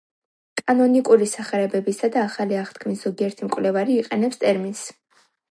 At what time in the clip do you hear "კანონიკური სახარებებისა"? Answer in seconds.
0.61-2.09